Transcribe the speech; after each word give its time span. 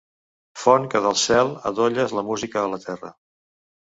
Font 0.61 0.87
que 0.93 1.01
del 1.07 1.17
cel 1.25 1.51
adolles 1.71 2.15
la 2.19 2.25
música 2.31 2.61
a 2.65 2.71
la 2.75 2.79
terra. 2.87 3.15